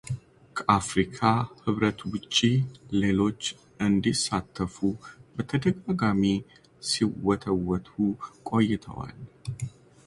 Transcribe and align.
ከአፍሪካ 0.57 1.19
ሕብረት 1.63 1.99
ውጪ 2.13 2.35
ሌሎች 3.01 3.41
እንዲሳተፉ 3.87 4.75
በተደጋጋሚ 5.35 6.23
ሲወተውቱ 6.89 7.87
ቆይተዋል። 8.49 9.19